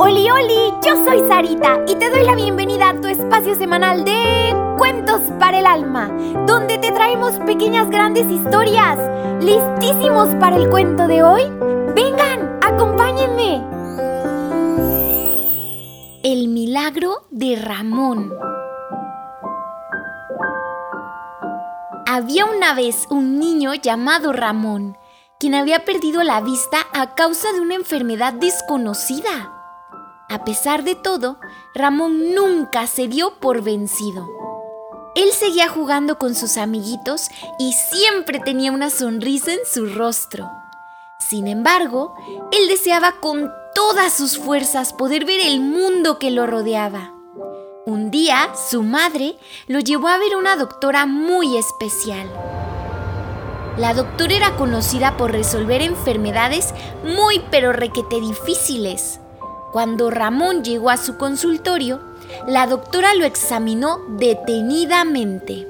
[0.00, 4.54] Oli, oli, yo soy Sarita y te doy la bienvenida a tu espacio semanal de
[4.76, 6.08] Cuentos para el Alma,
[6.46, 8.98] donde te traemos pequeñas grandes historias.
[9.42, 11.44] ¿Listísimos para el cuento de hoy?
[11.94, 13.64] Vengan, acompáñenme.
[16.22, 18.34] El milagro de Ramón.
[22.06, 24.98] Había una vez un niño llamado Ramón,
[25.38, 29.54] quien había perdido la vista a causa de una enfermedad desconocida.
[30.28, 31.38] A pesar de todo,
[31.74, 34.28] Ramón nunca se dio por vencido.
[35.14, 40.50] Él seguía jugando con sus amiguitos y siempre tenía una sonrisa en su rostro.
[41.18, 42.14] Sin embargo,
[42.52, 47.12] él deseaba con todas sus fuerzas poder ver el mundo que lo rodeaba.
[47.86, 52.28] Un día, su madre lo llevó a ver una doctora muy especial.
[53.78, 56.74] La doctora era conocida por resolver enfermedades
[57.04, 59.20] muy pero requete difíciles.
[59.72, 62.00] Cuando Ramón llegó a su consultorio,
[62.46, 65.66] la doctora lo examinó detenidamente.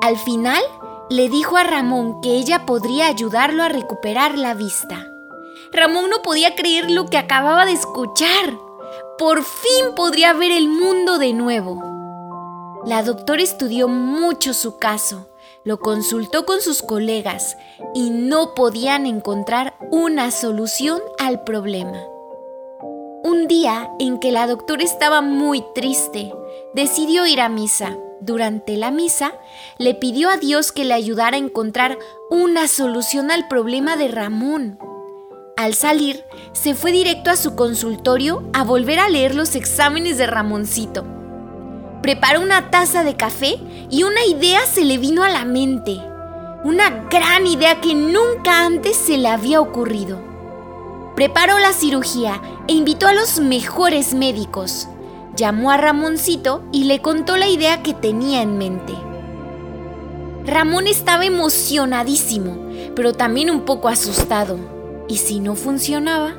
[0.00, 0.62] Al final,
[1.10, 5.08] le dijo a Ramón que ella podría ayudarlo a recuperar la vista.
[5.72, 8.68] Ramón no podía creer lo que acababa de escuchar
[9.18, 11.82] por fin podría ver el mundo de nuevo.
[12.84, 15.26] La doctora estudió mucho su caso,
[15.64, 17.56] lo consultó con sus colegas
[17.94, 21.98] y no podían encontrar una solución al problema.
[23.24, 26.32] Un día en que la doctora estaba muy triste,
[26.74, 27.96] decidió ir a misa.
[28.20, 29.32] Durante la misa,
[29.78, 31.98] le pidió a Dios que le ayudara a encontrar
[32.30, 34.78] una solución al problema de Ramón.
[35.56, 40.26] Al salir, se fue directo a su consultorio a volver a leer los exámenes de
[40.26, 41.17] Ramoncito.
[42.02, 43.58] Preparó una taza de café
[43.90, 46.00] y una idea se le vino a la mente.
[46.64, 50.20] Una gran idea que nunca antes se le había ocurrido.
[51.16, 54.88] Preparó la cirugía e invitó a los mejores médicos.
[55.34, 58.94] Llamó a Ramoncito y le contó la idea que tenía en mente.
[60.44, 62.56] Ramón estaba emocionadísimo,
[62.94, 64.58] pero también un poco asustado.
[65.08, 66.34] ¿Y si no funcionaba?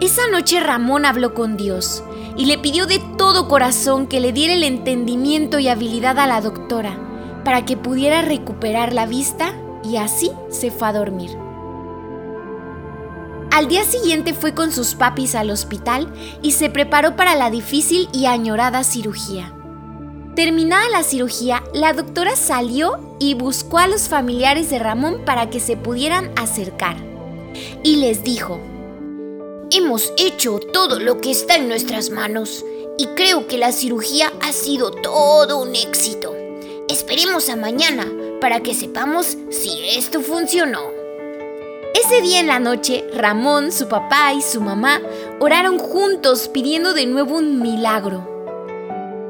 [0.00, 2.02] Esa noche Ramón habló con Dios
[2.36, 6.40] y le pidió de todo corazón que le diera el entendimiento y habilidad a la
[6.40, 6.98] doctora
[7.44, 9.54] para que pudiera recuperar la vista
[9.84, 11.36] y así se fue a dormir.
[13.50, 18.08] Al día siguiente fue con sus papis al hospital y se preparó para la difícil
[18.12, 19.52] y añorada cirugía.
[20.34, 25.60] Terminada la cirugía, la doctora salió y buscó a los familiares de Ramón para que
[25.60, 26.96] se pudieran acercar
[27.82, 28.58] y les dijo,
[29.74, 32.62] Hemos hecho todo lo que está en nuestras manos
[32.98, 36.36] y creo que la cirugía ha sido todo un éxito.
[36.90, 38.06] Esperemos a mañana
[38.38, 40.82] para que sepamos si esto funcionó.
[41.94, 45.00] Ese día en la noche, Ramón, su papá y su mamá
[45.40, 48.28] oraron juntos pidiendo de nuevo un milagro.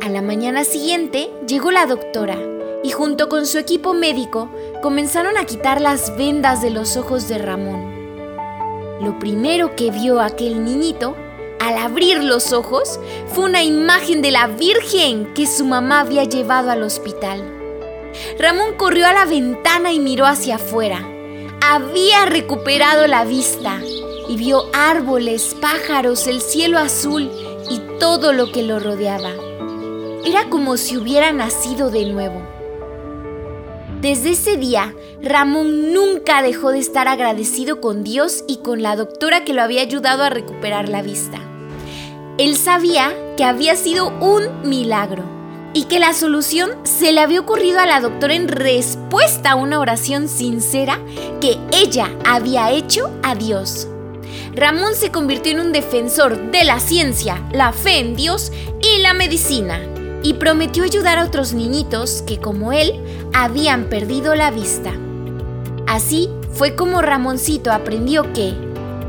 [0.01, 2.37] A la mañana siguiente llegó la doctora
[2.83, 4.51] y junto con su equipo médico
[4.83, 8.02] comenzaron a quitar las vendas de los ojos de Ramón.
[9.03, 11.17] Lo primero que vio aquel niñito
[11.59, 16.71] al abrir los ojos fue una imagen de la Virgen que su mamá había llevado
[16.71, 17.43] al hospital.
[18.39, 21.05] Ramón corrió a la ventana y miró hacia afuera.
[21.61, 23.81] Había recuperado la vista
[24.29, 27.29] y vio árboles, pájaros, el cielo azul
[27.69, 29.33] y todo lo que lo rodeaba.
[30.25, 32.41] Era como si hubiera nacido de nuevo.
[34.03, 39.45] Desde ese día, Ramón nunca dejó de estar agradecido con Dios y con la doctora
[39.45, 41.39] que lo había ayudado a recuperar la vista.
[42.37, 45.23] Él sabía que había sido un milagro
[45.73, 49.79] y que la solución se le había ocurrido a la doctora en respuesta a una
[49.79, 50.99] oración sincera
[51.41, 53.87] que ella había hecho a Dios.
[54.53, 59.15] Ramón se convirtió en un defensor de la ciencia, la fe en Dios y la
[59.15, 59.92] medicina
[60.23, 62.93] y prometió ayudar a otros niñitos que, como él,
[63.33, 64.93] habían perdido la vista.
[65.87, 68.55] Así fue como Ramoncito aprendió que,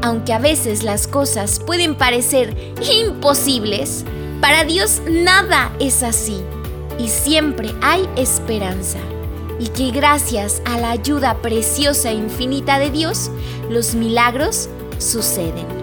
[0.01, 4.05] aunque a veces las cosas pueden parecer imposibles,
[4.41, 6.41] para Dios nada es así
[6.99, 8.99] y siempre hay esperanza.
[9.59, 13.31] Y que gracias a la ayuda preciosa e infinita de Dios,
[13.69, 14.67] los milagros
[14.97, 15.82] suceden.